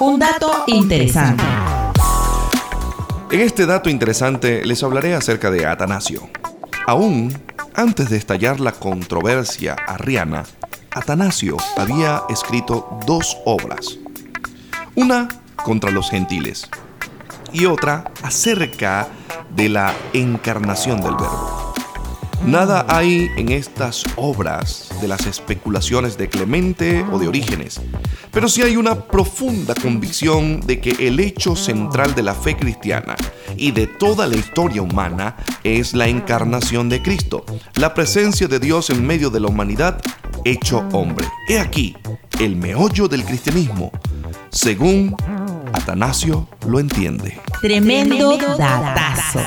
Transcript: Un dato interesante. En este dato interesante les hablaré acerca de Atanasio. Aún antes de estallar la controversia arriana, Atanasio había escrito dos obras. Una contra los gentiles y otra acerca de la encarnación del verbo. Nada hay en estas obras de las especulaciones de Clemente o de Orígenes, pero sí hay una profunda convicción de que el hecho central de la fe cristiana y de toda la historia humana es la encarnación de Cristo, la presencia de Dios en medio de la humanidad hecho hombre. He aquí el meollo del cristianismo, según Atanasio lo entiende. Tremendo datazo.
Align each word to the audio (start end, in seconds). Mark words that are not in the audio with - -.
Un 0.00 0.16
dato 0.16 0.62
interesante. 0.68 1.42
En 3.32 3.40
este 3.40 3.66
dato 3.66 3.90
interesante 3.90 4.64
les 4.64 4.80
hablaré 4.84 5.14
acerca 5.14 5.50
de 5.50 5.66
Atanasio. 5.66 6.30
Aún 6.86 7.36
antes 7.74 8.08
de 8.08 8.16
estallar 8.16 8.60
la 8.60 8.70
controversia 8.70 9.74
arriana, 9.74 10.44
Atanasio 10.92 11.56
había 11.76 12.22
escrito 12.28 13.00
dos 13.06 13.38
obras. 13.44 13.98
Una 14.94 15.26
contra 15.64 15.90
los 15.90 16.10
gentiles 16.10 16.70
y 17.52 17.66
otra 17.66 18.04
acerca 18.22 19.08
de 19.50 19.68
la 19.68 19.92
encarnación 20.12 21.00
del 21.00 21.16
verbo. 21.16 21.74
Nada 22.46 22.86
hay 22.88 23.28
en 23.36 23.50
estas 23.50 24.04
obras 24.14 24.90
de 25.00 25.08
las 25.08 25.26
especulaciones 25.26 26.16
de 26.16 26.28
Clemente 26.28 27.04
o 27.10 27.18
de 27.18 27.26
Orígenes, 27.26 27.80
pero 28.38 28.48
sí 28.48 28.62
hay 28.62 28.76
una 28.76 28.94
profunda 28.94 29.74
convicción 29.74 30.60
de 30.60 30.80
que 30.80 31.08
el 31.08 31.18
hecho 31.18 31.56
central 31.56 32.14
de 32.14 32.22
la 32.22 32.36
fe 32.36 32.56
cristiana 32.56 33.16
y 33.56 33.72
de 33.72 33.88
toda 33.88 34.28
la 34.28 34.36
historia 34.36 34.80
humana 34.80 35.34
es 35.64 35.92
la 35.92 36.06
encarnación 36.06 36.88
de 36.88 37.02
Cristo, 37.02 37.44
la 37.74 37.94
presencia 37.94 38.46
de 38.46 38.60
Dios 38.60 38.90
en 38.90 39.04
medio 39.04 39.30
de 39.30 39.40
la 39.40 39.48
humanidad 39.48 40.00
hecho 40.44 40.86
hombre. 40.92 41.26
He 41.48 41.58
aquí 41.58 41.96
el 42.38 42.54
meollo 42.54 43.08
del 43.08 43.24
cristianismo, 43.24 43.90
según 44.50 45.16
Atanasio 45.72 46.46
lo 46.64 46.78
entiende. 46.78 47.40
Tremendo 47.60 48.36
datazo. 48.56 49.40